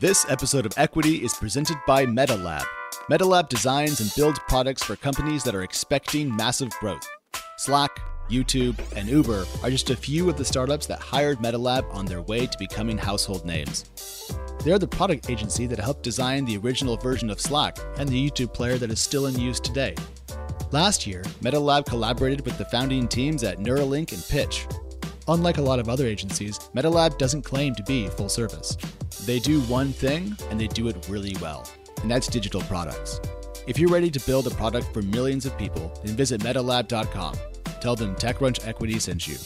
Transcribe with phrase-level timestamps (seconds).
[0.00, 2.62] This episode of Equity is presented by MetaLab.
[3.10, 7.04] MetaLab designs and builds products for companies that are expecting massive growth.
[7.56, 7.90] Slack,
[8.30, 12.22] YouTube, and Uber are just a few of the startups that hired MetaLab on their
[12.22, 14.30] way to becoming household names.
[14.62, 18.54] They're the product agency that helped design the original version of Slack and the YouTube
[18.54, 19.96] player that is still in use today.
[20.70, 24.68] Last year, MetaLab collaborated with the founding teams at Neuralink and Pitch.
[25.26, 28.76] Unlike a lot of other agencies, MetaLab doesn't claim to be full service.
[29.28, 33.20] They do one thing, and they do it really well, and that's digital products.
[33.66, 37.34] If you're ready to build a product for millions of people, then visit metalab.com.
[37.82, 39.36] Tell them TechCrunch Equity sent you.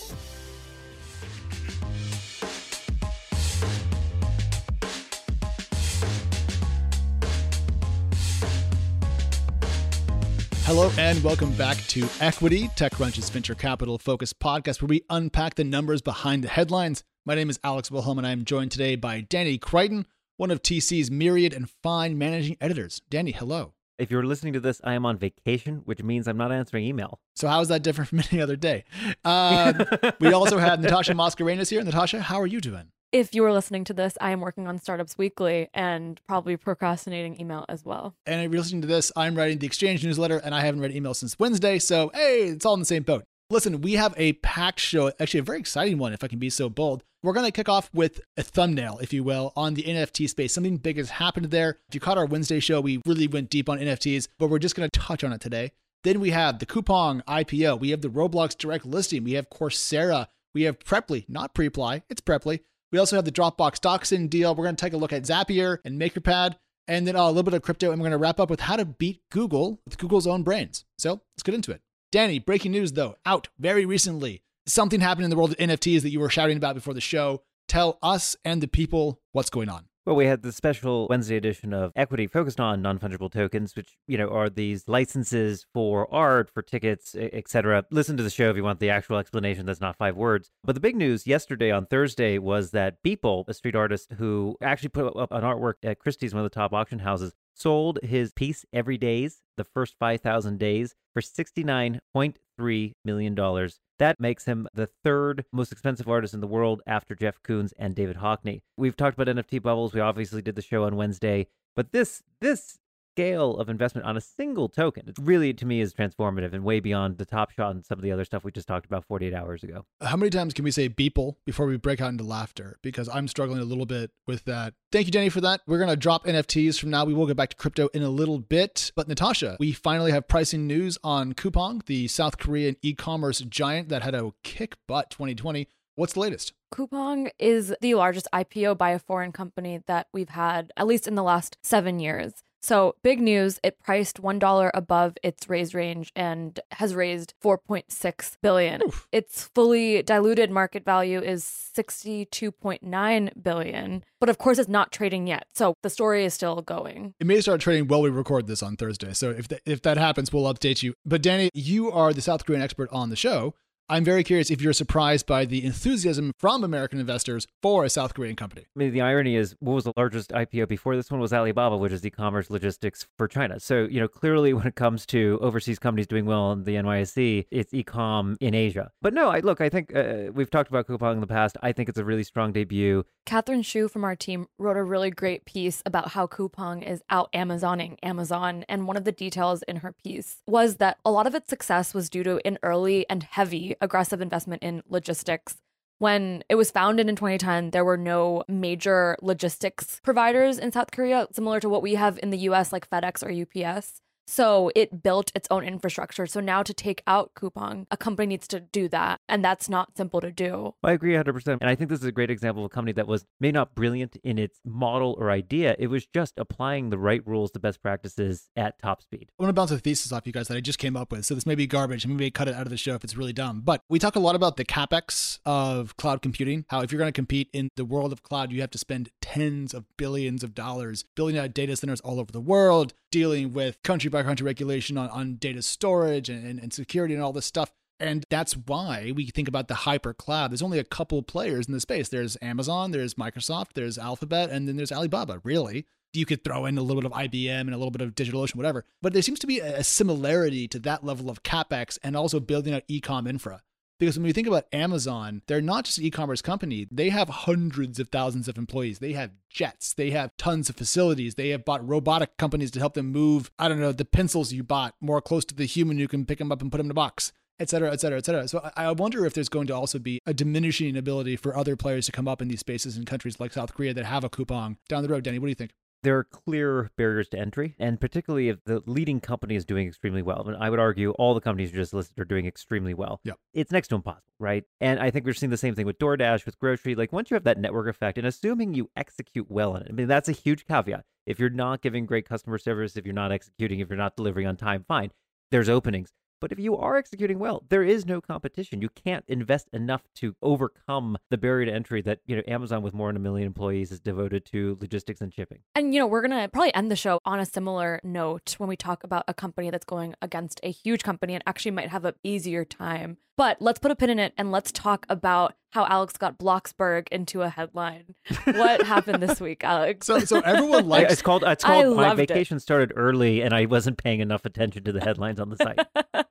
[10.62, 15.64] Hello and welcome back to Equity, TechCrunch's venture capital focused podcast where we unpack the
[15.64, 17.02] numbers behind the headlines.
[17.24, 20.08] My name is Alex Wilhelm and I'm joined today by Danny Crichton,
[20.38, 23.00] one of TC's myriad and fine managing editors.
[23.10, 23.74] Danny, hello.
[23.97, 27.20] If you're listening to this, I am on vacation, which means I'm not answering email.
[27.36, 28.82] So how is that different from any other day?
[29.24, 29.84] Um,
[30.19, 31.84] we also have Natasha Mascarenhas here.
[31.84, 32.88] Natasha, how are you doing?
[33.12, 37.41] If you are listening to this, I am working on Startups Weekly and probably procrastinating
[37.41, 38.16] email as well.
[38.27, 40.91] And if you're listening to this, I'm writing the Exchange newsletter and I haven't read
[40.91, 41.78] email since Wednesday.
[41.78, 43.22] So, hey, it's all in the same boat.
[43.48, 46.50] Listen, we have a packed show, actually a very exciting one, if I can be
[46.50, 47.04] so bold.
[47.23, 50.53] We're going to kick off with a thumbnail, if you will, on the NFT space.
[50.53, 51.78] Something big has happened there.
[51.89, 54.75] If you caught our Wednesday show, we really went deep on NFTs, but we're just
[54.75, 55.70] going to touch on it today.
[56.03, 57.78] Then we have the Coupang IPO.
[57.78, 59.23] We have the Roblox direct listing.
[59.23, 60.27] We have Coursera.
[60.53, 62.59] We have Preply, not Preply, it's Preply.
[62.91, 64.55] We also have the Dropbox DocSend deal.
[64.55, 66.56] We're going to take a look at Zapier and MakerPad,
[66.89, 67.93] and then uh, a little bit of crypto.
[67.93, 70.84] And we're going to wrap up with how to beat Google with Google's own brains.
[70.98, 71.83] So let's get into it.
[72.11, 74.43] Danny, breaking news though, out very recently.
[74.66, 77.42] Something happened in the world of NFTs that you were shouting about before the show.
[77.66, 79.86] Tell us and the people what's going on.
[80.04, 84.19] Well, we had the special Wednesday edition of Equity focused on non-fungible tokens, which, you
[84.19, 87.84] know, are these licenses for art, for tickets, etc.
[87.92, 90.50] Listen to the show if you want the actual explanation that's not five words.
[90.64, 94.88] But the big news yesterday on Thursday was that Beeple, a street artist who actually
[94.88, 98.64] put up an artwork at Christie's, one of the top auction houses, sold his piece
[98.74, 103.68] Everydays, the first 5,000 days, for $69.3 million.
[103.98, 107.94] That makes him the third most expensive artist in the world after Jeff Koons and
[107.94, 108.62] David Hockney.
[108.76, 109.92] We've talked about NFT bubbles.
[109.92, 111.46] We obviously did the show on Wednesday,
[111.76, 112.78] but this this
[113.15, 116.81] scale of investment on a single token, it really to me is transformative and way
[116.81, 119.34] beyond the top shot and some of the other stuff we just talked about 48
[119.34, 119.84] hours ago.
[120.00, 122.78] How many times can we say beeple before we break out into laughter?
[122.83, 124.75] Because I'm struggling a little bit with that.
[124.91, 125.61] Thank you, Jenny, for that.
[125.67, 127.05] We're going to drop NFTs from now.
[127.05, 128.93] We will get back to crypto in a little bit.
[128.97, 133.89] But Natasha, we finally have pricing news on Coupang, the South Korean e commerce giant
[133.91, 135.69] that had a kick butt 2020.
[135.94, 136.55] What's the latest?
[136.73, 141.15] Coupang is the largest IPO by a foreign company that we've had, at least in
[141.15, 142.43] the last seven years.
[142.62, 148.83] So, big news, it priced $1 above its raise range and has raised 4.6 billion.
[148.87, 149.09] Oof.
[149.11, 155.47] Its fully diluted market value is 62.9 billion, but of course it's not trading yet.
[155.53, 157.15] So, the story is still going.
[157.19, 159.12] It may start trading while we record this on Thursday.
[159.12, 160.94] So if that, if that happens, we'll update you.
[161.05, 163.55] But Danny, you are the South Korean expert on the show.
[163.88, 168.15] I'm very curious if you're surprised by the enthusiasm from American investors for a South
[168.15, 168.62] Korean company.
[168.62, 171.76] I mean, the irony is, what was the largest IPO before this one was Alibaba,
[171.76, 173.60] which is e-commerce logistics for China.
[173.60, 177.47] So, you know, clearly when it comes to overseas companies doing well in the NYSE,
[177.50, 178.91] it's e-com in Asia.
[179.03, 181.56] But no, I look, I think uh, we've talked about Coupang in the past.
[181.62, 183.04] I think it's a really strong debut.
[183.26, 187.31] Catherine Shu from our team wrote a really great piece about how Coupang is out
[187.32, 188.64] Amazoning Amazon.
[188.69, 191.94] And one of the details in her piece was that a lot of its success
[191.94, 195.56] was due to an early and heavy aggressive investment in logistics.
[195.99, 201.28] When it was founded in 2010, there were no major logistics providers in South Korea,
[201.33, 204.03] similar to what we have in the US, like FedEx or UPS.
[204.27, 206.27] So it built its own infrastructure.
[206.27, 209.21] So now to take out Coupang, a company needs to do that.
[209.28, 210.75] And that's not simple to do.
[210.83, 211.59] I agree 100%.
[211.60, 213.75] And I think this is a great example of a company that was maybe not
[213.75, 215.76] brilliant in its model or idea.
[215.79, 219.31] It was just applying the right rules to best practices at top speed.
[219.38, 221.25] I want to bounce a thesis off you guys that I just came up with.
[221.26, 222.05] So this may be garbage.
[222.05, 223.62] and we may cut it out of the show if it's really dumb.
[223.64, 226.64] But we talk a lot about the capex of cloud computing.
[226.69, 229.11] How if you're going to compete in the world of cloud, you have to spend
[229.20, 233.81] tens of billions of dollars building out data centers all over the world, dealing with
[233.85, 237.47] country by country regulation on, on data storage and, and, and security and all this
[237.47, 237.70] stuff.
[238.00, 240.50] And that's why we think about the hyper cloud.
[240.50, 242.09] There's only a couple players in the space.
[242.09, 245.87] There's Amazon, there's Microsoft, there's Alphabet, and then there's Alibaba, really.
[246.12, 248.56] You could throw in a little bit of IBM and a little bit of DigitalOcean,
[248.56, 248.85] whatever.
[249.00, 252.75] But there seems to be a similarity to that level of capex and also building
[252.75, 253.62] out ecom infra.
[254.02, 257.28] Because when we think about Amazon, they're not just an e commerce company, they have
[257.28, 258.99] hundreds of thousands of employees.
[258.99, 262.94] They have jets, they have tons of facilities, they have bought robotic companies to help
[262.94, 266.08] them move, I don't know, the pencils you bought more close to the human who
[266.08, 268.26] can pick them up and put them in a box et cetera, et cetera, et
[268.26, 268.49] cetera.
[268.49, 272.06] So I wonder if there's going to also be a diminishing ability for other players
[272.06, 274.78] to come up in these spaces in countries like South Korea that have a Coupang
[274.88, 275.22] down the road.
[275.22, 275.70] Danny, what do you think?
[276.02, 280.22] There are clear barriers to entry, and particularly if the leading company is doing extremely
[280.22, 280.44] well.
[280.46, 283.20] And I would argue all the companies you just listed are doing extremely well.
[283.25, 283.34] Yeah.
[283.54, 284.64] It's next to impossible, right?
[284.81, 286.94] And I think we're seeing the same thing with DoorDash, with grocery.
[286.94, 289.93] Like once you have that network effect, and assuming you execute well on it, I
[289.93, 291.04] mean, that's a huge caveat.
[291.26, 294.46] If you're not giving great customer service, if you're not executing, if you're not delivering
[294.46, 295.10] on time, fine.
[295.50, 296.12] There's openings.
[296.43, 298.83] But if you are executing well, there is no competition.
[298.83, 302.93] You can't invest enough to overcome the barrier to entry that, you know, Amazon with
[302.93, 305.61] more than a million employees is devoted to logistics and shipping.
[305.77, 308.69] And, you know, we're going to probably end the show on a similar note when
[308.69, 312.05] we talk about a company that's going against a huge company and actually might have
[312.05, 313.19] an easier time.
[313.43, 317.09] But let's put a pin in it and let's talk about how Alex got Bloxburg
[317.09, 318.15] into a headline.
[318.44, 320.06] What happened this week, Alex?
[320.06, 321.15] So, so everyone likes.
[321.15, 321.43] It's called.
[321.43, 321.97] It's called.
[321.97, 322.61] My vacation it.
[322.61, 325.81] started early, and I wasn't paying enough attention to the headlines on the site.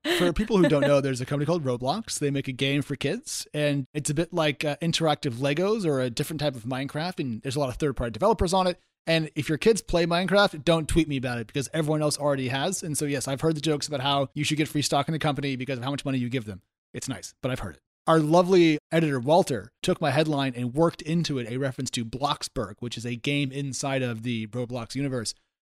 [0.19, 2.18] for people who don't know, there's a company called Roblox.
[2.18, 6.00] They make a game for kids, and it's a bit like uh, interactive Legos or
[6.00, 7.19] a different type of Minecraft.
[7.19, 8.80] And there's a lot of third-party developers on it.
[9.06, 12.48] And if your kids play Minecraft, don't tweet me about it because everyone else already
[12.48, 12.84] has.
[12.84, 15.12] And so, yes, I've heard the jokes about how you should get free stock in
[15.12, 16.62] the company because of how much money you give them.
[16.93, 17.81] It's nice, but I've heard it.
[18.07, 22.75] Our lovely editor, Walter, took my headline and worked into it a reference to Bloxburg,
[22.79, 25.33] which is a game inside of the Roblox universe.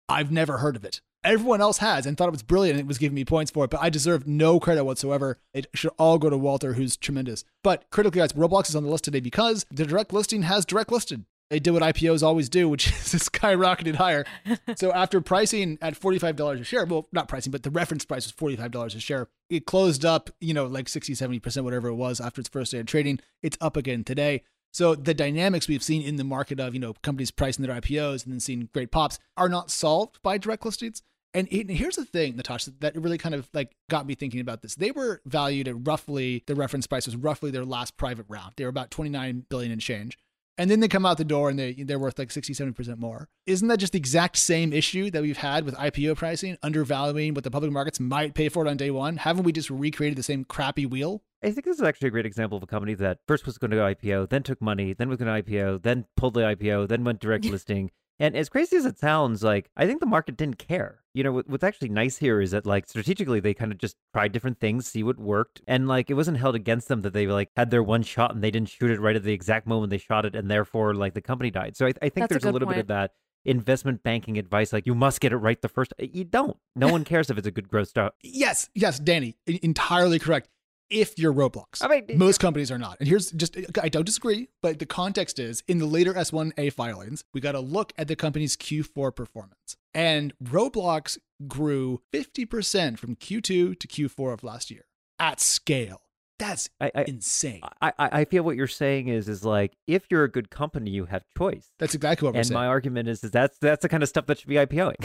[0.10, 1.02] I've never heard of it.
[1.24, 3.66] Everyone else has and thought it was brilliant and it was giving me points for
[3.66, 5.38] it, but I deserve no credit whatsoever.
[5.54, 7.44] It should all go to Walter, who's tremendous.
[7.64, 10.92] But critically, guys, Roblox is on the list today because the direct listing has direct
[10.92, 14.26] listed they did what IPOs always do, which is skyrocketed higher.
[14.76, 18.58] so after pricing at $45 a share, well, not pricing, but the reference price was
[18.58, 19.28] $45 a share.
[19.50, 22.80] It closed up, you know, like 60, 70%, whatever it was after its first day
[22.80, 23.20] of trading.
[23.44, 24.44] It's up again today.
[24.74, 28.26] So the dynamics we've seen in the market of, you know, companies pricing their IPOs
[28.26, 31.02] and then seeing great pops are not solved by direct listings.
[31.34, 34.76] And here's the thing, Natasha, that really kind of like got me thinking about this.
[34.76, 38.54] They were valued at roughly the reference price was roughly their last private round.
[38.56, 40.18] They were about 29 billion in change
[40.58, 43.30] and then they come out the door and they they're worth like 60 70% more.
[43.46, 47.44] Isn't that just the exact same issue that we've had with ipo pricing undervaluing what
[47.44, 49.18] the public markets might pay for it on day one?
[49.18, 51.24] Haven't we just recreated the same crappy wheel?
[51.44, 53.72] I think this is actually a great example of a company that first was going
[53.72, 56.88] to go IPO, then took money, then was going to IPO, then pulled the IPO,
[56.88, 60.38] then went direct listing, and as crazy as it sounds, like I think the market
[60.38, 61.02] didn't care.
[61.16, 64.34] You know, what's actually nice here is that like strategically they kind of just tried
[64.34, 67.50] different things, see what worked, and like it wasn't held against them that they like
[67.56, 69.98] had their one shot and they didn't shoot it right at the exact moment they
[69.98, 71.78] shot it, and therefore like the company died.
[71.78, 72.76] So I, I think That's there's a, a little point.
[72.76, 73.12] bit of that
[73.46, 77.04] investment banking advice like you must get it right the first you don't no one
[77.06, 80.50] cares if it's a good growth stock yes yes danny entirely correct
[80.90, 81.82] if you're Roblox.
[81.82, 82.98] I mean, most companies are not.
[83.00, 87.24] And here's just, I don't disagree, but the context is in the later S1A filings,
[87.34, 89.78] we got to look at the company's Q4 performance.
[89.94, 91.18] And Roblox
[91.48, 94.86] grew 50% from Q2 to Q4 of last year
[95.20, 96.02] at scale.
[96.38, 97.62] That's I, I, insane.
[97.82, 101.06] I, I feel what you're saying is is like if you're a good company, you
[101.06, 101.72] have choice.
[101.80, 102.58] That's exactly what we're and saying.
[102.58, 104.96] And my argument is is that's that's the kind of stuff that should be IPOing.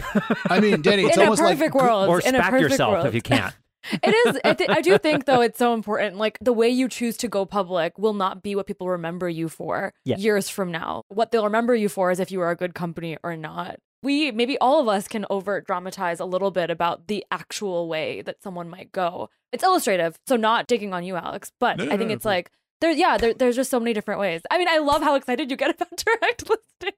[0.51, 2.93] I mean, Danny, it's in almost a perfect like world, or in a SPAC yourself
[2.95, 3.07] world.
[3.07, 3.55] if you can't.
[3.91, 4.41] It is.
[4.45, 6.17] I, th- I do think though it's so important.
[6.17, 9.49] Like the way you choose to go public will not be what people remember you
[9.49, 10.17] for yeah.
[10.17, 11.03] years from now.
[11.09, 13.79] What they'll remember you for is if you are a good company or not.
[14.03, 18.23] We maybe all of us can overt dramatize a little bit about the actual way
[18.23, 19.29] that someone might go.
[19.53, 21.53] It's illustrative, so not digging on you, Alex.
[21.61, 22.31] But No, no, I think no, it's no.
[22.31, 22.93] like there.
[22.93, 24.41] Yeah, there, there's just so many different ways.
[24.51, 26.97] I mean, I love how excited you get about direct listing.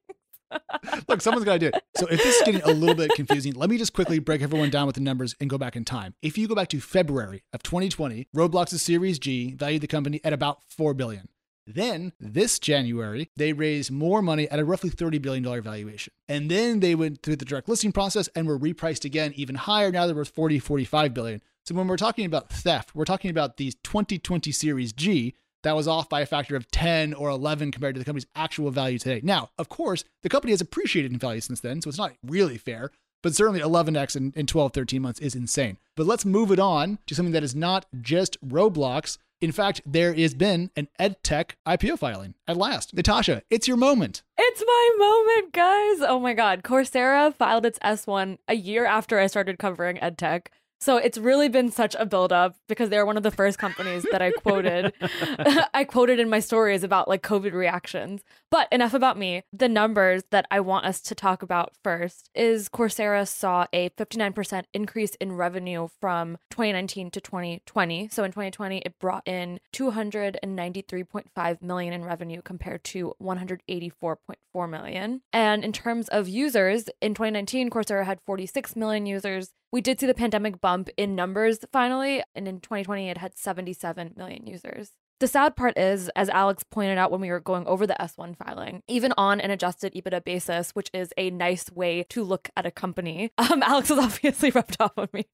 [1.09, 1.83] Look, someone's got to do it.
[1.97, 4.71] So if this is getting a little bit confusing, let me just quickly break everyone
[4.71, 6.15] down with the numbers and go back in time.
[6.23, 10.33] If you go back to February of 2020, Roblox's Series G valued the company at
[10.33, 11.29] about 4 billion.
[11.67, 16.13] Then this January, they raised more money at a roughly $30 billion valuation.
[16.29, 19.93] And then they went through the direct listing process and were repriced again even higher.
[19.93, 21.43] Now they're worth 40, 45 billion.
[21.65, 25.89] So when we're talking about theft, we're talking about these 2020 Series G that was
[25.89, 29.21] off by a factor of 10 or 11 compared to the company's actual value today.
[29.23, 32.59] Now, of course, the company has appreciated in value since then, so it's not really
[32.59, 32.91] fair,
[33.23, 35.79] but certainly 11x in, in 12, 13 months is insane.
[35.97, 39.19] But let's move it on to something that is not just Roblox.
[39.41, 42.95] In fact, there has been an EdTech IPO filing at last.
[42.95, 44.23] Natasha, it's your moment.
[44.39, 46.09] It's my moment, guys.
[46.09, 46.63] Oh my God.
[46.63, 50.47] Coursera filed its S1 a year after I started covering EdTech.
[50.83, 54.21] So it's really been such a buildup because they're one of the first companies that
[54.21, 54.93] I quoted.
[55.73, 58.25] I quoted in my stories about like COVID reactions.
[58.51, 59.45] But enough about me.
[59.53, 64.65] The numbers that I want us to talk about first is Coursera saw a 59%
[64.75, 68.09] increase in revenue from 2019 to 2020.
[68.09, 75.23] So in 2020, it brought in 293.5 million in revenue compared to 184.4 million.
[75.33, 79.53] And in terms of users, in 2019, Coursera had 46 million users.
[79.73, 84.13] We did see the pandemic bump in numbers finally, and in 2020, it had 77
[84.19, 84.91] million users.
[85.19, 88.37] The sad part is, as Alex pointed out when we were going over the S1
[88.37, 92.67] filing, even on an adjusted EBITDA basis, which is a nice way to look at
[92.67, 95.25] a company, um, Alex was obviously rubbed off on me.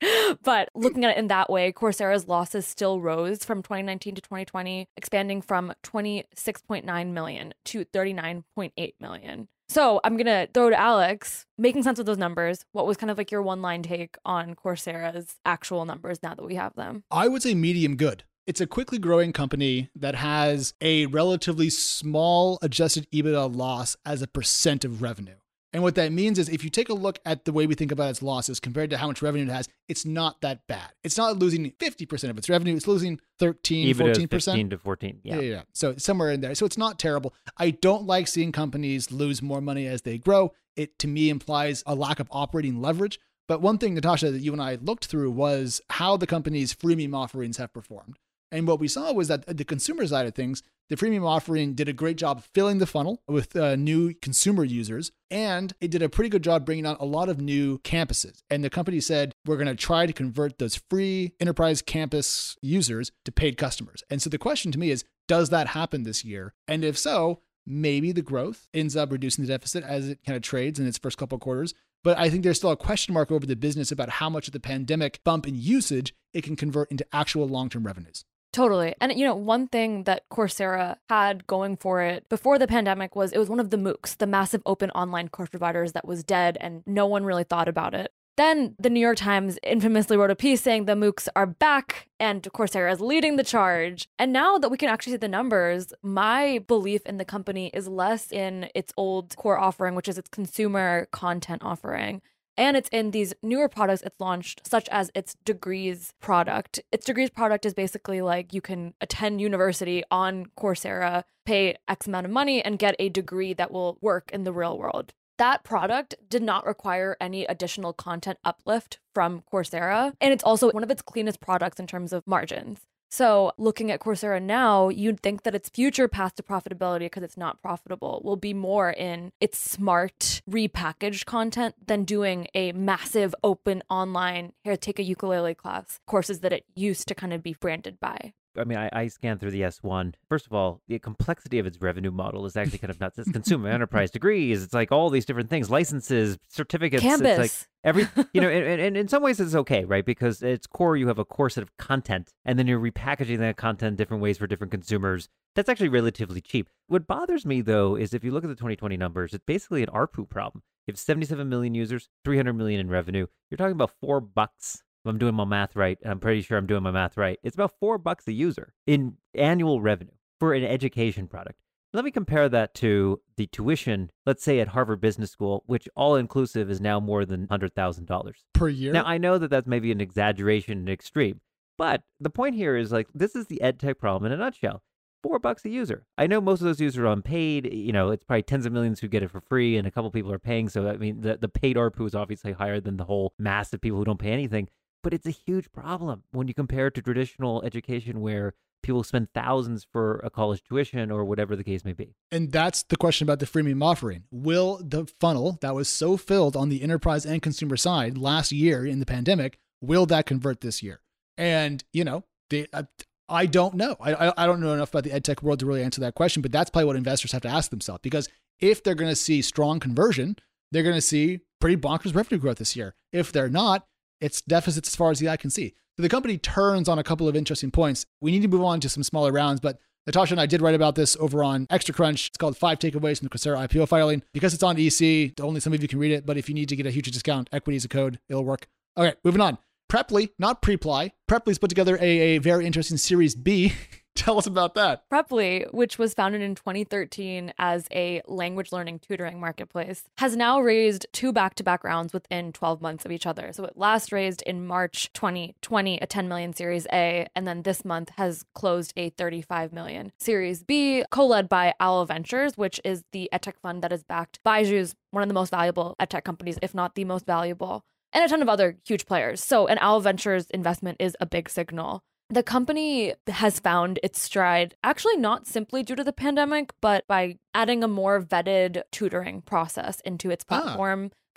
[0.44, 4.88] But looking at it in that way, Coursera's losses still rose from 2019 to 2020,
[4.96, 9.48] expanding from 26.9 million to 39.8 million.
[9.70, 12.64] So I'm gonna throw to Alex, making sense of those numbers.
[12.72, 16.44] What was kind of like your one line take on Coursera's actual numbers now that
[16.44, 17.04] we have them?
[17.10, 18.24] I would say medium good.
[18.46, 24.26] It's a quickly growing company that has a relatively small adjusted EBITDA loss as a
[24.26, 25.36] percent of revenue.
[25.72, 27.92] And what that means is if you take a look at the way we think
[27.92, 30.92] about its losses compared to how much revenue it has, it's not that bad.
[31.04, 34.30] It's not losing 50% of its revenue, it's losing 13, EBITDA is 14%.
[34.30, 35.20] 15 to 14.
[35.22, 35.34] Yeah.
[35.34, 35.62] Yeah, yeah, yeah.
[35.74, 36.54] So somewhere in there.
[36.54, 37.34] So it's not terrible.
[37.58, 40.52] I don't like seeing companies lose more money as they grow.
[40.74, 43.18] It to me implies a lack of operating leverage.
[43.46, 47.14] But one thing, Natasha, that you and I looked through was how the company's freemium
[47.14, 48.18] offerings have performed.
[48.50, 51.88] And what we saw was that the consumer side of things, the freemium offering did
[51.88, 56.08] a great job filling the funnel with uh, new consumer users, and it did a
[56.08, 58.42] pretty good job bringing on a lot of new campuses.
[58.48, 63.12] And the company said, we're going to try to convert those free enterprise campus users
[63.26, 64.02] to paid customers.
[64.08, 66.54] And so the question to me is, does that happen this year?
[66.66, 70.42] And if so, maybe the growth ends up reducing the deficit as it kind of
[70.42, 71.74] trades in its first couple quarters.
[72.02, 74.52] But I think there's still a question mark over the business about how much of
[74.52, 78.24] the pandemic bump in usage it can convert into actual long term revenues.
[78.58, 78.92] Totally.
[79.00, 83.30] And, you know, one thing that Coursera had going for it before the pandemic was
[83.30, 86.58] it was one of the MOOCs, the massive open online course providers that was dead
[86.60, 88.10] and no one really thought about it.
[88.36, 92.42] Then the New York Times infamously wrote a piece saying the MOOCs are back and
[92.42, 94.08] Coursera is leading the charge.
[94.18, 97.86] And now that we can actually see the numbers, my belief in the company is
[97.86, 102.22] less in its old core offering, which is its consumer content offering
[102.58, 107.30] and it's in these newer products it's launched such as its degrees product its degrees
[107.30, 112.62] product is basically like you can attend university on coursera pay x amount of money
[112.62, 116.66] and get a degree that will work in the real world that product did not
[116.66, 120.12] require any additional content uplift from Coursera.
[120.20, 122.80] And it's also one of its cleanest products in terms of margins.
[123.10, 127.38] So, looking at Coursera now, you'd think that its future path to profitability, because it's
[127.38, 133.82] not profitable, will be more in its smart repackaged content than doing a massive open
[133.88, 137.98] online, here, take a ukulele class courses that it used to kind of be branded
[137.98, 138.34] by.
[138.58, 140.14] I mean, I, I scanned through the S1.
[140.28, 143.18] First of all, the complexity of its revenue model is actually kind of nuts.
[143.18, 144.62] It's consumer enterprise degrees.
[144.62, 147.02] It's like all these different things, licenses, certificates.
[147.02, 147.38] Canvas.
[147.38, 150.04] It's like every, you know, and, and in some ways it's okay, right?
[150.04, 153.38] Because at its core, you have a core set of content, and then you're repackaging
[153.38, 155.28] that content different ways for different consumers.
[155.54, 156.68] That's actually relatively cheap.
[156.86, 159.88] What bothers me though is if you look at the 2020 numbers, it's basically an
[159.88, 160.62] ARPU problem.
[160.86, 163.26] You have 77 million users, 300 million in revenue.
[163.50, 166.66] You're talking about four bucks I'm doing my math right, and I'm pretty sure I'm
[166.66, 170.64] doing my math right, it's about four bucks a user in annual revenue for an
[170.64, 171.58] education product.
[171.94, 176.16] Let me compare that to the tuition, let's say at Harvard Business School, which all
[176.16, 178.92] inclusive is now more than $100,000 per year.
[178.92, 181.40] Now, I know that that's maybe an exaggeration and extreme,
[181.78, 184.82] but the point here is like this is the ed tech problem in a nutshell.
[185.22, 186.06] Four bucks a user.
[186.16, 187.72] I know most of those users are unpaid.
[187.72, 190.10] You know, it's probably tens of millions who get it for free, and a couple
[190.10, 190.68] people are paying.
[190.68, 193.80] So, I mean, the, the paid ARPU is obviously higher than the whole mass of
[193.80, 194.68] people who don't pay anything
[195.02, 199.28] but it's a huge problem when you compare it to traditional education where people spend
[199.34, 202.14] thousands for a college tuition or whatever the case may be.
[202.30, 204.24] And that's the question about the freemium offering.
[204.30, 208.86] Will the funnel that was so filled on the enterprise and consumer side last year
[208.86, 211.00] in the pandemic, will that convert this year?
[211.36, 212.24] And, you know,
[212.72, 212.84] uh,
[213.28, 213.96] I don't know.
[214.00, 216.50] I, I don't know enough about the edtech world to really answer that question, but
[216.50, 218.28] that's probably what investors have to ask themselves because
[218.60, 220.36] if they're going to see strong conversion,
[220.72, 222.94] they're going to see pretty bonkers revenue growth this year.
[223.12, 223.86] If they're not,
[224.20, 225.74] it's deficits as far as the eye can see.
[225.96, 228.06] So the company turns on a couple of interesting points.
[228.20, 230.74] We need to move on to some smaller rounds, but Natasha and I did write
[230.74, 232.28] about this over on Extra Crunch.
[232.28, 234.22] It's called Five Takeaways from the Coursera IPO Filing.
[234.32, 236.68] Because it's on EC, only some of you can read it, but if you need
[236.70, 238.68] to get a huge discount, equity is a code, it'll work.
[238.96, 239.58] Okay, moving on.
[239.90, 241.12] Preply, not Preply.
[241.28, 243.72] Preply's put together a, a very interesting Series B
[244.18, 245.08] Tell us about that.
[245.08, 251.06] Preply, which was founded in 2013 as a language learning tutoring marketplace, has now raised
[251.12, 253.52] two back to back rounds within 12 months of each other.
[253.52, 257.84] So it last raised in March 2020 a 10 million Series A, and then this
[257.84, 263.04] month has closed a 35 million Series B, co led by Owl Ventures, which is
[263.12, 264.64] the edtech fund that is backed by
[265.12, 268.42] one of the most valuable edtech companies, if not the most valuable and a ton
[268.42, 269.42] of other huge players.
[269.44, 272.02] So, an Owl Ventures investment is a big signal.
[272.30, 277.38] The company has found its stride actually not simply due to the pandemic, but by
[277.54, 280.76] adding a more vetted tutoring process into its Ah.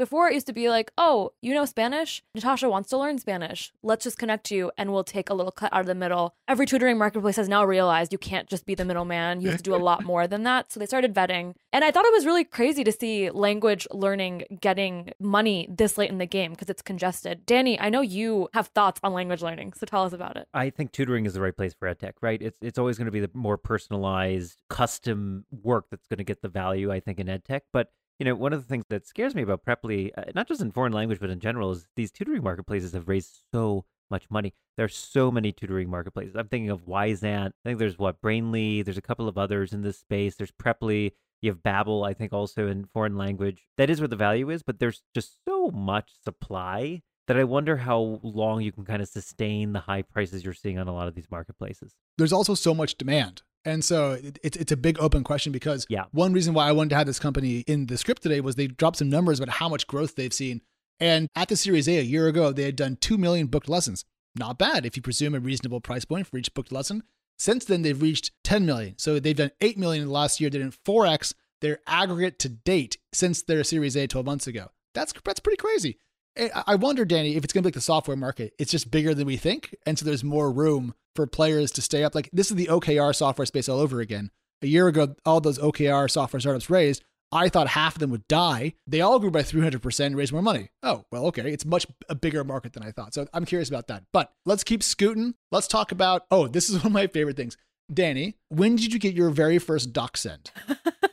[0.01, 2.23] Before it used to be like, oh, you know Spanish?
[2.33, 3.71] Natasha wants to learn Spanish.
[3.83, 6.33] Let's just connect you and we'll take a little cut out of the middle.
[6.47, 9.41] Every tutoring marketplace has now realized you can't just be the middleman.
[9.41, 10.71] You have to do a lot more than that.
[10.71, 11.53] So they started vetting.
[11.71, 16.09] And I thought it was really crazy to see language learning getting money this late
[16.09, 17.45] in the game because it's congested.
[17.45, 19.73] Danny, I know you have thoughts on language learning.
[19.73, 20.47] So tell us about it.
[20.51, 22.41] I think tutoring is the right place for edtech, right?
[22.41, 26.41] It's it's always going to be the more personalized, custom work that's going to get
[26.41, 27.61] the value, I think, in edtech.
[27.71, 27.91] But
[28.21, 30.71] you know, one of the things that scares me about Preply, uh, not just in
[30.71, 34.53] foreign language but in general, is these tutoring marketplaces have raised so much money.
[34.77, 36.35] There are so many tutoring marketplaces.
[36.35, 37.47] I'm thinking of Wyzant.
[37.47, 38.85] I think there's what Brainly.
[38.85, 40.35] There's a couple of others in this space.
[40.35, 41.13] There's Preply.
[41.41, 43.65] You have Babbel, I think, also in foreign language.
[43.77, 47.77] That is where the value is, but there's just so much supply that I wonder
[47.77, 51.07] how long you can kind of sustain the high prices you're seeing on a lot
[51.07, 51.95] of these marketplaces.
[52.19, 53.41] There's also so much demand.
[53.65, 56.05] And so it, it's it's a big open question because Yeah.
[56.11, 58.67] one reason why I wanted to have this company in the script today was they
[58.67, 60.61] dropped some numbers about how much growth they've seen.
[60.99, 64.05] And at the Series A a year ago, they had done 2 million booked lessons.
[64.35, 67.03] Not bad if you presume a reasonable price point for each booked lesson.
[67.37, 68.95] Since then, they've reached 10 million.
[68.97, 70.49] So they've done 8 million in the last year.
[70.49, 74.69] They did 4x their aggregate to date since their Series A 12 months ago.
[74.93, 75.97] That's that's pretty crazy.
[76.35, 78.53] Eh, I I wonder, Danny, if it's going to be like the software market.
[78.57, 82.03] It's just bigger than we think, and so there's more room for players to stay
[82.03, 82.15] up.
[82.15, 84.31] Like this is the OKR software space all over again.
[84.61, 87.03] A year ago, all those OKR software startups raised.
[87.33, 88.73] I thought half of them would die.
[88.85, 90.69] They all grew by 300% and raised more money.
[90.83, 91.49] Oh, well, okay.
[91.49, 93.13] It's much a bigger market than I thought.
[93.13, 94.03] So I'm curious about that.
[94.11, 95.35] But let's keep scooting.
[95.49, 97.55] Let's talk about, oh, this is one of my favorite things.
[97.91, 100.51] Danny, when did you get your very first doc send?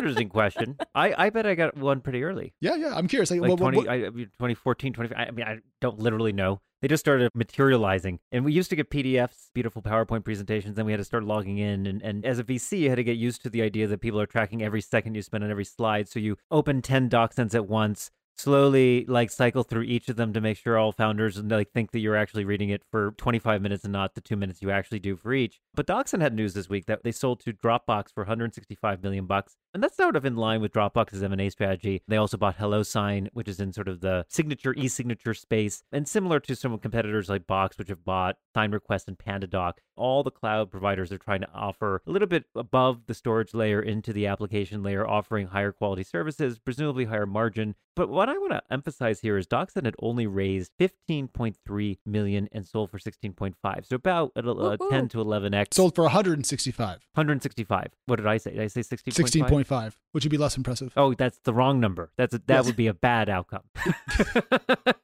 [0.00, 0.76] Interesting question.
[0.94, 2.54] I, I bet I got one pretty early.
[2.60, 2.94] Yeah, yeah.
[2.94, 3.30] I'm curious.
[3.30, 6.32] Like, Like what- what- 20, what- I, I 2014, 20, I mean, I don't literally
[6.32, 6.60] know.
[6.82, 8.20] They just started materializing.
[8.32, 11.58] And we used to get PDFs, beautiful PowerPoint presentations, and we had to start logging
[11.58, 11.86] in.
[11.86, 14.18] And, and as a VC, you had to get used to the idea that people
[14.20, 16.08] are tracking every second you spend on every slide.
[16.08, 20.40] So you open 10 DocSends at once, slowly like cycle through each of them to
[20.40, 23.92] make sure all founders like think that you're actually reading it for 25 minutes and
[23.92, 25.60] not the two minutes you actually do for each.
[25.74, 29.56] But DocSend had news this week that they sold to Dropbox for 165 million bucks.
[29.72, 32.02] And that's sort of in line with Dropbox's M&A strategy.
[32.08, 36.40] They also bought HelloSign, which is in sort of the signature e-signature space, and similar
[36.40, 39.74] to some competitors like Box, which have bought SignRequest and PandaDoc.
[39.96, 43.80] All the cloud providers are trying to offer a little bit above the storage layer
[43.80, 47.74] into the application layer, offering higher quality services, presumably higher margin.
[47.94, 52.66] But what I want to emphasize here is DocSend had only raised 15.3 million and
[52.66, 55.74] sold for 16.5, so about a, a 10 to 11x.
[55.74, 57.88] sold for 165, 165.
[58.06, 58.52] What did I say?
[58.52, 59.59] Did I say 16.5?
[59.64, 60.92] 16.5, which would be less impressive.
[60.96, 62.10] Oh, that's the wrong number.
[62.16, 62.66] That's a, that Yes.
[62.66, 63.62] would be a bad outcome.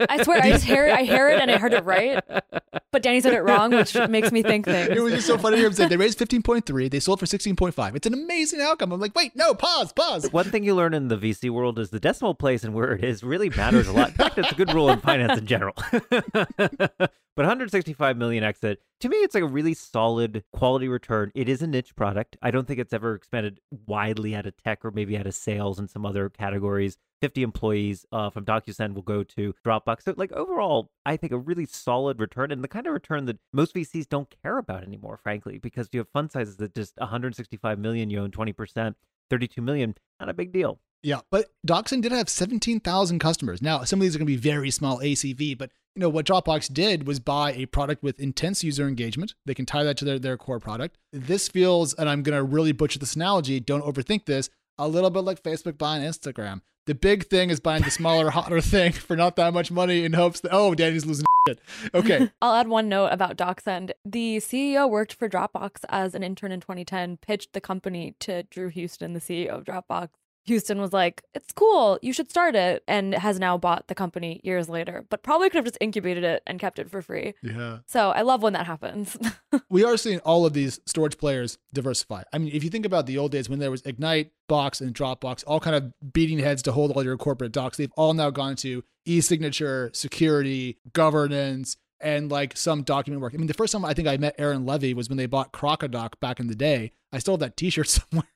[0.09, 2.23] I swear, I just hear it, I hear it and I heard it right,
[2.93, 4.89] but Danny said it wrong, which makes me think things.
[4.89, 7.27] It was just so funny to hear him say they raised 15.3, they sold for
[7.27, 7.95] 16.5.
[7.97, 8.93] It's an amazing outcome.
[8.93, 10.31] I'm like, wait, no, pause, pause.
[10.33, 13.05] One thing you learn in the VC world is the decimal place and where it
[13.05, 14.09] is really matters a lot.
[14.11, 15.75] In fact, it's a good rule in finance in general.
[16.57, 21.31] but 165 million exit, to me, it's like a really solid quality return.
[21.35, 22.37] It is a niche product.
[22.43, 25.79] I don't think it's ever expanded widely out of tech or maybe out of sales
[25.79, 26.97] and some other categories.
[27.23, 30.03] 50 employees uh, from DocSend will go to Dropbox.
[30.03, 33.39] So, like, overall, I think a really solid return and the kind of return that
[33.53, 37.79] most VCs don't care about anymore, frankly, because you have fund sizes that just 165
[37.79, 38.95] million, you own 20%,
[39.31, 40.79] 32 million, not a big deal.
[41.03, 43.63] Yeah, but DocSend did have 17,000 customers.
[43.63, 46.27] Now, some of these are going to be very small ACV, but you know what
[46.27, 49.35] Dropbox did was buy a product with intense user engagement.
[49.47, 50.99] They can tie that to their, their core product.
[51.13, 55.11] This feels, and I'm going to really butcher this analogy, don't overthink this, a little
[55.11, 56.61] bit like Facebook buying Instagram.
[56.87, 60.13] The big thing is buying the smaller, hotter thing for not that much money in
[60.13, 61.61] hopes that, oh, Danny's losing shit.
[61.93, 62.31] Okay.
[62.43, 63.91] I'll add one note about DocSend.
[64.05, 68.69] The CEO worked for Dropbox as an intern in 2010, pitched the company to Drew
[68.69, 70.11] Houston, the CEO of Dropbox.
[70.47, 74.41] Houston was like, It's cool, you should start it, and has now bought the company
[74.45, 77.35] years later, but probably could have just incubated it and kept it for free.
[77.43, 77.79] Yeah.
[77.87, 79.17] So I love when that happens.
[79.71, 82.23] we are seeing all of these storage players diversify.
[82.33, 84.95] I mean, if you think about the old days when there was Egnyte, Box, and
[84.95, 88.31] Dropbox, all kind of beating heads to hold all your corporate docs, they've all now
[88.31, 93.35] gone to e-signature, security, governance, and like some document work.
[93.35, 95.53] I mean, the first time I think I met Aaron Levie was when they bought
[95.53, 96.93] Crocodoc back in the day.
[97.13, 98.29] I still have that T-shirt somewhere.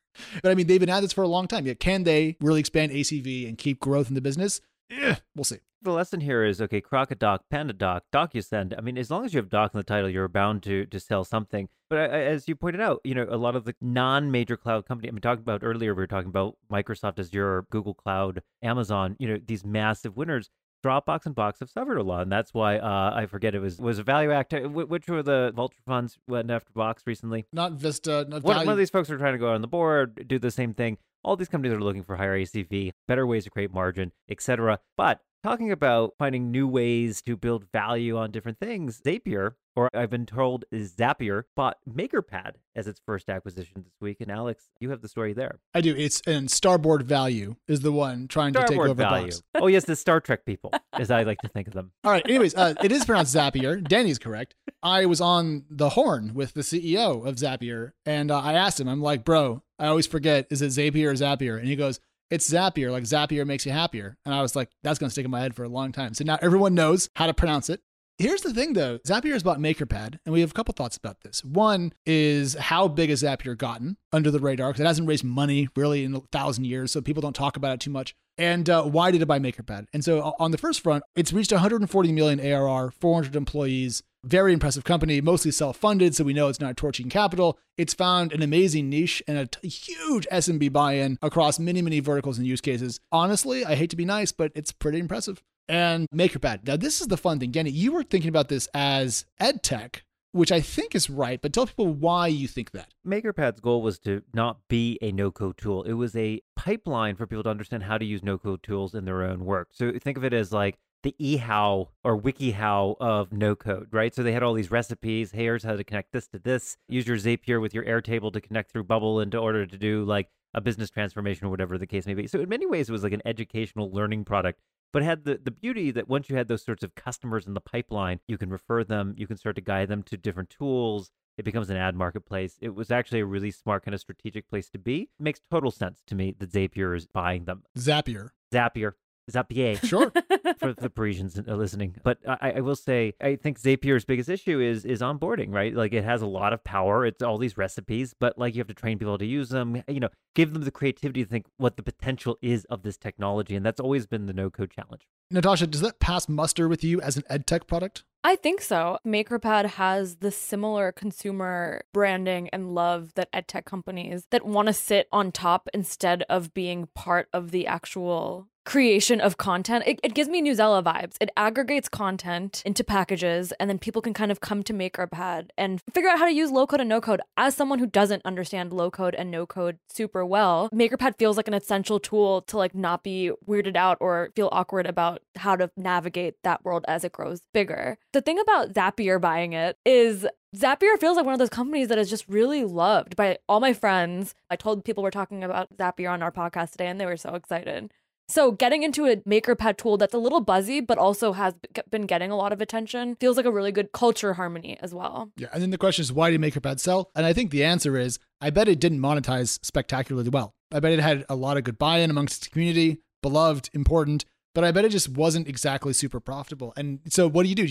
[0.43, 1.67] But I mean, they've been at this for a long time.
[1.67, 4.61] Yet, can they really expand ACV and keep growth in the business?
[4.89, 5.59] Yeah, we'll see.
[5.83, 8.75] The lesson here is okay, Crocodoc, PandaDoc, DocuSend.
[8.77, 11.01] I mean, as long as you have Doc in the title, you're bound to to
[11.01, 11.69] sell something.
[11.89, 15.09] But as you pointed out, you know, a lot of the non-major cloud company.
[15.09, 19.17] I mean, talking about earlier, we were talking about Microsoft Azure, Google Cloud, Amazon.
[19.19, 20.51] You know, these massive winners.
[20.85, 23.79] Dropbox and Box have suffered a lot, and that's why uh, I forget it was
[23.79, 24.89] was a ValueAct.
[24.89, 27.47] Which were the vulture funds went after Box recently?
[27.53, 28.27] Not Vista.
[28.29, 30.51] Not one, one of these folks are trying to go on the board, do the
[30.51, 30.99] same thing.
[31.23, 34.79] All these companies are looking for higher ACV, better ways to create margin, etc.
[34.97, 40.11] But talking about finding new ways to build value on different things, Zapier, or I've
[40.11, 44.19] been told is Zapier, bought MakerPad as its first acquisition this week.
[44.21, 45.59] And Alex, you have the story there.
[45.75, 45.95] I do.
[45.97, 49.27] It's and Starboard Value is the one trying Starboard to take over value.
[49.27, 49.43] Box.
[49.55, 51.93] oh yes, the Star Trek people, as I like to think of them.
[52.05, 52.27] All right.
[52.29, 53.83] Anyways, uh, it is pronounced Zapier.
[53.87, 54.55] Danny's correct.
[54.83, 58.89] I was on the horn with the CEO of Zapier, and uh, I asked him,
[58.89, 61.59] I'm like, bro, I always forget, is it Zapier or Zapier?
[61.59, 64.17] And he goes, it's Zapier, like Zapier makes you happier.
[64.25, 66.15] And I was like, that's going to stick in my head for a long time.
[66.15, 67.81] So now everyone knows how to pronounce it.
[68.19, 71.23] Here's the thing though Zapier has bought MakerPad, and we have a couple thoughts about
[71.23, 71.43] this.
[71.43, 74.69] One is how big has Zapier gotten under the radar?
[74.69, 77.73] Because it hasn't raised money really in a thousand years, so people don't talk about
[77.73, 78.15] it too much.
[78.37, 79.87] And uh, why did it buy MakerPad?
[79.95, 84.85] And so on the first front, it's reached 140 million ARR, 400 employees, very impressive
[84.85, 87.59] company, mostly self funded, so we know it's not torching capital.
[87.77, 92.01] It's found an amazing niche and a t- huge SMB buy in across many, many
[92.01, 93.01] verticals and use cases.
[93.11, 95.43] Honestly, I hate to be nice, but it's pretty impressive.
[95.69, 96.67] And MakerPad.
[96.67, 97.53] Now, this is the fun thing.
[97.53, 101.53] Danny, you were thinking about this as ed tech, which I think is right, but
[101.53, 102.89] tell people why you think that.
[103.07, 105.85] MakerPad's goal was to not be a no code tool.
[105.85, 109.05] It was a pipeline for people to understand how to use no code tools in
[109.05, 109.69] their own work.
[109.73, 114.15] So think of it as like the eHow or WikiHow of no code, right?
[114.15, 115.33] So they had all these recipes.
[115.33, 116.77] Hey, here's how to connect this to this.
[116.89, 120.29] Use your Zapier with your Airtable to connect through Bubble in order to do like
[120.55, 122.27] a business transformation or whatever the case may be.
[122.27, 124.61] So in many ways, it was like an educational learning product,
[124.93, 127.61] but had the, the beauty that once you had those sorts of customers in the
[127.61, 131.11] pipeline, you can refer them, you can start to guide them to different tools.
[131.39, 132.59] It becomes an ad marketplace.
[132.61, 135.03] It was actually a really smart kind of strategic place to be.
[135.03, 137.63] It makes total sense to me that Zapier is buying them.
[137.79, 138.31] Zapier.
[138.53, 138.93] Zapier.
[139.31, 140.13] Zapier Sure.
[140.59, 141.97] for the Parisians listening.
[142.03, 145.75] But I, I will say, I think Zapier's biggest issue is is onboarding, right?
[145.75, 147.07] Like it has a lot of power.
[147.07, 149.83] It's all these recipes, but like you have to train people to use them.
[149.89, 153.55] You know, give them the creativity to think what the potential is of this technology,
[153.57, 155.07] and that's always been the no code challenge.
[155.33, 158.03] Natasha, does that pass muster with you as an ed tech product?
[158.23, 158.99] I think so.
[159.07, 165.09] MakerPad has the similar consumer branding and love that edtech companies that want to sit
[165.11, 169.85] on top instead of being part of the actual creation of content.
[169.87, 171.17] It, it gives me Newsella vibes.
[171.21, 175.81] It aggregates content into packages, and then people can kind of come to MakerPad and
[175.93, 177.21] figure out how to use low code and no code.
[177.37, 181.49] As someone who doesn't understand low code and no code super well, MakerPad feels like
[181.49, 185.71] an essential tool to like not be weirded out or feel awkward about how to
[185.77, 187.99] navigate that world as it grows bigger.
[188.13, 191.99] The thing about Zapier buying it is Zapier feels like one of those companies that
[191.99, 194.35] is just really loved by all my friends.
[194.51, 197.35] I told people we're talking about Zapier on our podcast today, and they were so
[197.35, 197.93] excited.
[198.31, 201.55] So getting into a MakerPad tool that's a little buzzy, but also has
[201.91, 205.33] been getting a lot of attention, feels like a really good culture harmony as well.
[205.37, 205.49] Yeah.
[205.53, 207.11] And then the question is, why did MakerPad sell?
[207.17, 210.55] And I think the answer is, I bet it didn't monetize spectacularly well.
[210.73, 214.25] I bet it had a lot of good buy in amongst its community, beloved, important,
[214.55, 216.73] but I bet it just wasn't exactly super profitable.
[216.77, 217.69] And so what do you do?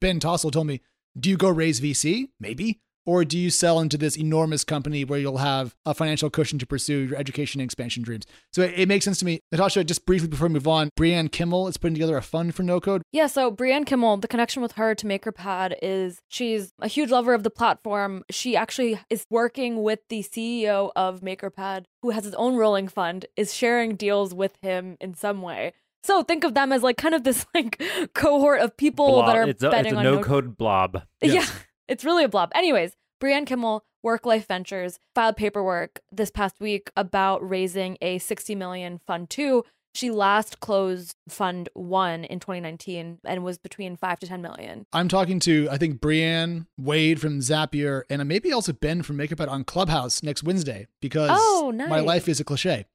[0.00, 0.82] Ben Tossell told me,
[1.18, 2.28] do you go raise VC?
[2.38, 2.80] Maybe.
[3.06, 6.66] Or do you sell into this enormous company where you'll have a financial cushion to
[6.66, 8.26] pursue your education and expansion dreams?
[8.52, 9.40] So it, it makes sense to me.
[9.52, 12.62] Natasha, just briefly before we move on, Brianne Kimmel is putting together a fund for
[12.62, 13.02] no code.
[13.12, 17.34] Yeah, so Brianne Kimmel, the connection with her to MakerPad is she's a huge lover
[17.34, 18.24] of the platform.
[18.30, 23.26] She actually is working with the CEO of MakerPad, who has his own rolling fund,
[23.36, 25.72] is sharing deals with him in some way.
[26.04, 27.82] So think of them as like kind of this like
[28.14, 29.26] cohort of people blob.
[29.26, 31.02] that are it's a, betting it's a on no code blob.
[31.22, 31.34] Yes.
[31.34, 32.50] Yeah, it's really a blob.
[32.54, 38.54] Anyways, Brianne Kimmel, Work Life Ventures, filed paperwork this past week about raising a 60
[38.54, 39.64] million fund two.
[39.94, 44.86] She last closed fund one in 2019 and was between five to 10 million.
[44.92, 49.38] I'm talking to, I think, Brianne, Wade from Zapier, and maybe also Ben from Makeup
[49.38, 52.86] MakerPad on Clubhouse next Wednesday because Oh, my life is a cliche.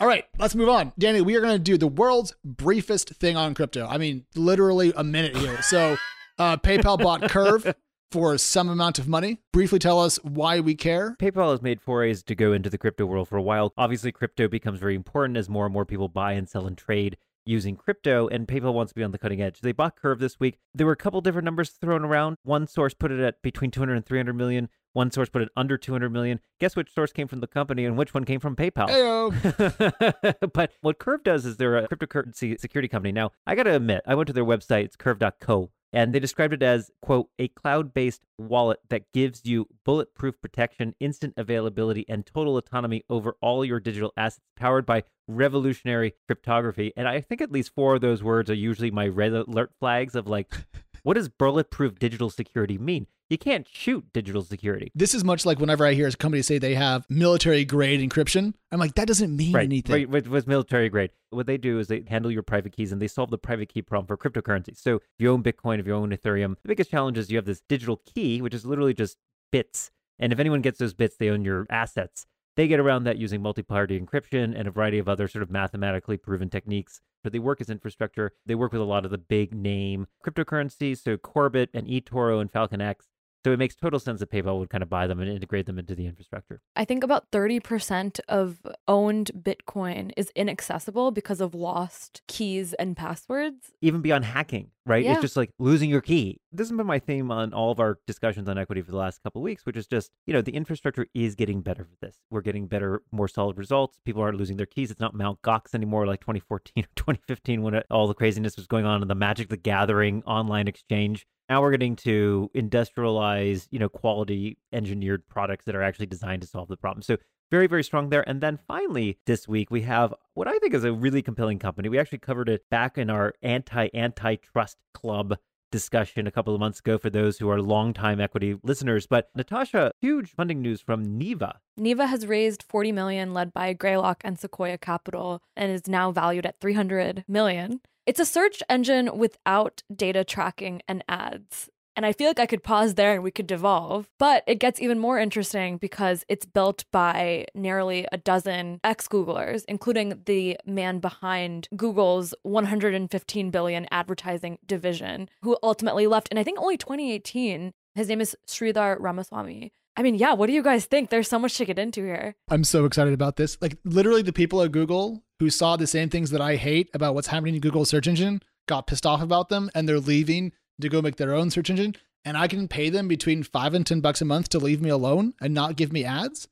[0.00, 0.92] All right, let's move on.
[0.98, 3.86] Danny, we are going to do the world's briefest thing on crypto.
[3.86, 5.62] I mean, literally a minute here.
[5.62, 5.96] So,
[6.38, 7.74] uh, PayPal bought Curv
[8.10, 9.40] for some amount of money.
[9.52, 11.16] Briefly tell us why we care.
[11.20, 13.72] PayPal has made forays to go into the crypto world for a while.
[13.76, 17.16] Obviously, crypto becomes very important as more and more people buy and sell and trade
[17.46, 19.60] using crypto, and PayPal wants to be on the cutting edge.
[19.60, 20.58] They bought Curv this week.
[20.74, 22.36] There were a couple different numbers thrown around.
[22.42, 24.68] One source put it at between 200 and 300 million.
[24.92, 26.40] One source put it under 200 million.
[26.58, 28.88] Guess which source came from the company and which one came from PayPal?
[28.88, 30.52] Heyo.
[30.52, 33.12] but what Curv does is they're a cryptocurrency security company.
[33.12, 36.54] Now, I got to admit, I went to their website, it's curv.co, and they described
[36.54, 42.24] it as, quote, a cloud based wallet that gives you bulletproof protection, instant availability, and
[42.24, 46.92] total autonomy over all your digital assets powered by revolutionary cryptography.
[46.96, 50.14] And I think at least four of those words are usually my red alert flags
[50.14, 50.52] of like,
[51.02, 53.06] what does bulletproof digital security mean?
[53.30, 54.90] You can't shoot digital security.
[54.92, 58.54] This is much like whenever I hear a company say they have military grade encryption.
[58.72, 59.92] I'm like, that doesn't mean right, anything.
[59.92, 61.10] Right, with, with military grade.
[61.30, 63.82] What they do is they handle your private keys and they solve the private key
[63.82, 64.76] problem for cryptocurrency.
[64.76, 67.44] So if you own Bitcoin, if you own Ethereum, the biggest challenge is you have
[67.44, 69.16] this digital key, which is literally just
[69.52, 69.92] bits.
[70.18, 72.26] And if anyone gets those bits, they own your assets.
[72.56, 76.16] They get around that using multi-party encryption and a variety of other sort of mathematically
[76.16, 77.00] proven techniques.
[77.22, 78.32] But they work as infrastructure.
[78.44, 82.50] They work with a lot of the big name cryptocurrencies, so Korbit and eToro and
[82.50, 82.96] FalconX.
[83.44, 85.78] So it makes total sense that PayPal would kind of buy them and integrate them
[85.78, 86.60] into the infrastructure.
[86.76, 93.72] I think about 30% of owned Bitcoin is inaccessible because of lost keys and passwords.
[93.80, 95.04] Even beyond hacking, right?
[95.04, 95.12] Yeah.
[95.12, 96.40] It's just like losing your key.
[96.52, 99.22] This has been my theme on all of our discussions on equity for the last
[99.22, 102.16] couple of weeks, which is just, you know, the infrastructure is getting better for this.
[102.28, 104.00] We're getting better, more solid results.
[104.04, 104.90] People aren't losing their keys.
[104.90, 108.66] It's not Mount Gox anymore like 2014 or 2015 when it, all the craziness was
[108.66, 111.26] going on in the Magic the Gathering online exchange.
[111.48, 116.48] Now we're getting to industrialize, you know, quality engineered products that are actually designed to
[116.48, 117.02] solve the problem.
[117.02, 117.16] So
[117.50, 118.28] very, very strong there.
[118.28, 121.88] And then finally, this week, we have what I think is a really compelling company.
[121.88, 125.36] We actually covered it back in our anti antitrust club
[125.70, 129.06] discussion a couple of months ago for those who are longtime equity listeners.
[129.06, 131.54] But Natasha, huge funding news from Neeva.
[131.78, 136.46] Neeva has raised 40 million led by Greylock and Sequoia Capital and is now valued
[136.46, 137.80] at 300 million.
[138.06, 141.70] It's a search engine without data tracking and ads.
[142.00, 144.08] And I feel like I could pause there and we could devolve.
[144.18, 149.66] But it gets even more interesting because it's built by nearly a dozen ex Googlers,
[149.68, 156.58] including the man behind Google's 115 billion advertising division, who ultimately left in I think
[156.58, 157.74] only 2018.
[157.94, 159.70] His name is Sridhar Ramaswamy.
[159.94, 161.10] I mean, yeah, what do you guys think?
[161.10, 162.34] There's so much to get into here.
[162.48, 163.58] I'm so excited about this.
[163.60, 167.14] Like literally the people at Google who saw the same things that I hate about
[167.14, 170.88] what's happening in Google's search engine got pissed off about them and they're leaving to
[170.88, 174.00] go make their own search engine and I can pay them between 5 and 10
[174.00, 176.48] bucks a month to leave me alone and not give me ads.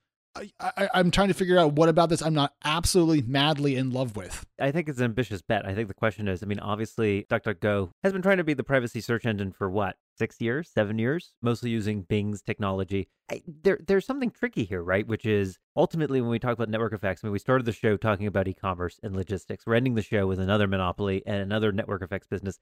[0.61, 4.15] I, I'm trying to figure out what about this I'm not absolutely madly in love
[4.15, 4.47] with.
[4.61, 5.67] I think it's an ambitious bet.
[5.67, 8.63] I think the question is I mean, obviously, DuckDuckGo has been trying to be the
[8.63, 13.09] privacy search engine for what, six years, seven years, mostly using Bing's technology.
[13.31, 15.07] I, there, there's something tricky here, right?
[15.07, 17.97] Which is ultimately when we talk about network effects, I mean, we started the show
[17.97, 19.67] talking about e commerce and logistics.
[19.67, 22.61] We're ending the show with another monopoly and another network effects business.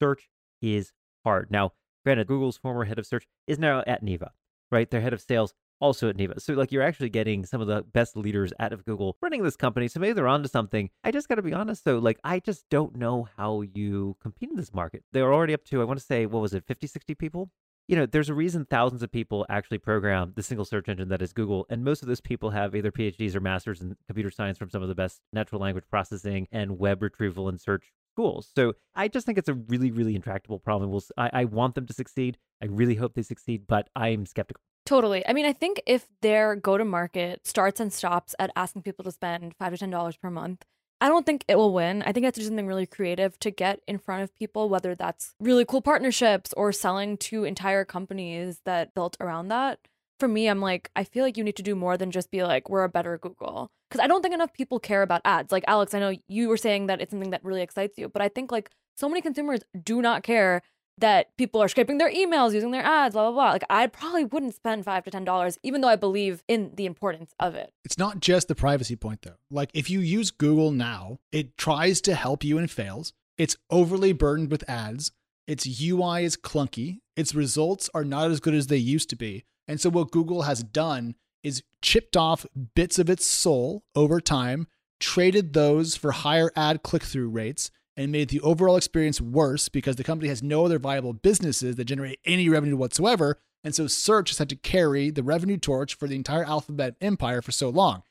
[0.00, 0.28] Search
[0.60, 0.92] is
[1.24, 1.50] hard.
[1.50, 1.72] Now,
[2.04, 4.30] granted, Google's former head of search is now at Neeva,
[4.70, 4.90] right?
[4.90, 6.40] Their head of sales also at Neeva.
[6.40, 9.56] So like you're actually getting some of the best leaders out of Google running this
[9.56, 9.88] company.
[9.88, 10.88] So maybe they're onto something.
[11.02, 14.50] I just got to be honest though, like I just don't know how you compete
[14.50, 15.02] in this market.
[15.12, 17.50] They're already up to I want to say what was it, 50 60 people?
[17.88, 21.20] You know, there's a reason thousands of people actually program the single search engine that
[21.20, 24.56] is Google, and most of those people have either PhDs or masters in computer science
[24.56, 28.50] from some of the best natural language processing and web retrieval and search schools.
[28.54, 30.90] So I just think it's a really, really intractable problem.
[30.90, 32.38] We'll, I, I want them to succeed.
[32.62, 34.60] I really hope they succeed, but I'm skeptical.
[34.84, 35.26] Totally.
[35.26, 39.04] I mean, I think if their go to market starts and stops at asking people
[39.04, 40.64] to spend five to ten dollars per month,
[41.00, 42.02] I don't think it will win.
[42.02, 45.34] I think that's just something really creative to get in front of people, whether that's
[45.40, 49.80] really cool partnerships or selling to entire companies that built around that.
[50.20, 52.44] For me, I'm like, I feel like you need to do more than just be
[52.44, 53.72] like, we're a better Google.
[53.92, 55.52] Because I don't think enough people care about ads.
[55.52, 58.22] Like, Alex, I know you were saying that it's something that really excites you, but
[58.22, 60.62] I think like so many consumers do not care
[60.96, 63.50] that people are scraping their emails using their ads, blah, blah, blah.
[63.50, 67.34] Like, I probably wouldn't spend five to $10, even though I believe in the importance
[67.38, 67.74] of it.
[67.84, 69.36] It's not just the privacy point, though.
[69.50, 73.12] Like, if you use Google now, it tries to help you and fails.
[73.36, 75.12] It's overly burdened with ads.
[75.46, 77.00] Its UI is clunky.
[77.14, 79.44] Its results are not as good as they used to be.
[79.68, 84.66] And so, what Google has done is chipped off bits of its soul over time,
[85.00, 89.96] traded those for higher ad click through rates, and made the overall experience worse because
[89.96, 93.38] the company has no other viable businesses that generate any revenue whatsoever.
[93.64, 97.42] And so search has had to carry the revenue torch for the entire alphabet empire
[97.42, 98.02] for so long.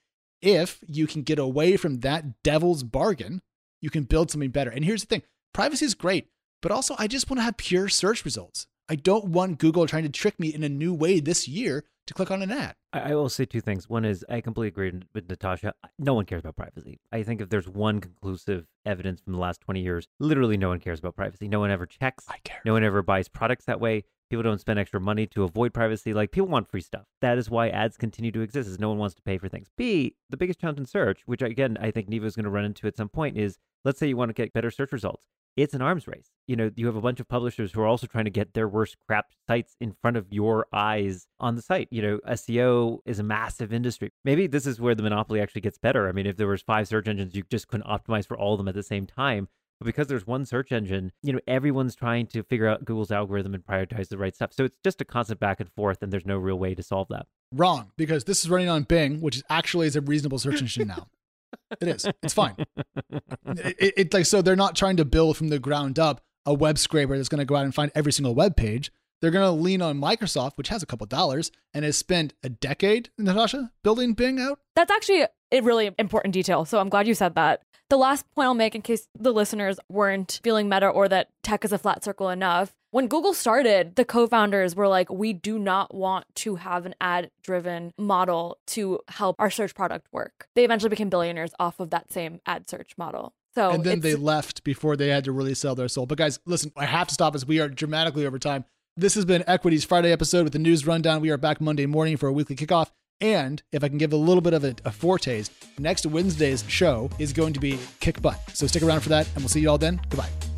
[0.41, 3.41] If you can get away from that devil's bargain,
[3.81, 4.69] you can build something better.
[4.69, 6.27] And here's the thing privacy is great,
[6.61, 8.67] but also I just want to have pure search results.
[8.91, 12.13] I don't want Google trying to trick me in a new way this year to
[12.13, 12.75] click on an ad.
[12.91, 13.87] I, will say two things.
[13.87, 15.73] One is I completely agree with Natasha.
[15.97, 16.99] No one cares about privacy.
[17.09, 20.81] I think if there's one conclusive evidence from the last 20 years, literally no one
[20.81, 21.47] cares about privacy.
[21.47, 22.25] No one ever checks.
[22.27, 22.59] I care.
[22.65, 24.03] No one ever buys products that way.
[24.29, 26.13] People don't spend extra money to avoid privacy.
[26.13, 27.05] Like people want free stuff.
[27.21, 29.69] That is why ads continue to exist, is no one wants to pay for things.
[29.77, 32.65] B, the biggest challenge in search, which again I think Neeva is going to run
[32.65, 35.27] into at some point, is let's say you want to get better search results.
[35.57, 36.29] It's an arms race.
[36.47, 38.67] You know, you have a bunch of publishers who are also trying to get their
[38.67, 41.89] worst crap sites in front of your eyes on the site.
[41.91, 44.11] You know, SEO is a massive industry.
[44.23, 46.07] Maybe this is where the monopoly actually gets better.
[46.07, 48.59] I mean, if there was five search engines, you just couldn't optimize for all of
[48.59, 49.49] them at the same time.
[49.79, 53.53] But because there's one search engine, you know, everyone's trying to figure out Google's algorithm
[53.55, 54.53] and prioritize the right stuff.
[54.53, 57.07] So it's just a constant back and forth, and there's no real way to solve
[57.09, 57.25] that.
[57.51, 61.07] Wrong, because this is running on Bing, which actually is a reasonable search engine now.
[61.79, 62.07] It is.
[62.23, 62.55] It's fine.
[63.09, 66.53] It, it, it, like so they're not trying to build from the ground up a
[66.53, 68.91] web scraper that's going to go out and find every single web page.
[69.21, 72.49] They're going to lean on Microsoft, which has a couple dollars and has spent a
[72.49, 74.59] decade, Natasha, building Bing out.
[74.75, 76.65] That's actually a really important detail.
[76.65, 77.61] So I'm glad you said that.
[77.89, 81.63] The last point I'll make, in case the listeners weren't feeling meta or that tech
[81.65, 85.57] is a flat circle enough, when Google started, the co founders were like, we do
[85.57, 90.47] not want to have an ad driven model to help our search product work.
[90.55, 93.33] They eventually became billionaires off of that same ad search model.
[93.55, 96.05] So and then they left before they had to really sell their soul.
[96.05, 98.65] But guys, listen, I have to stop as we are dramatically over time.
[98.97, 101.21] This has been Equity's Friday episode with the news rundown.
[101.21, 102.91] We are back Monday morning for a weekly kickoff.
[103.21, 107.09] And if I can give a little bit of a, a foretaste, next Wednesday's show
[107.19, 108.39] is going to be kick butt.
[108.53, 110.01] So stick around for that, and we'll see you all then.
[110.09, 110.50] Goodbye.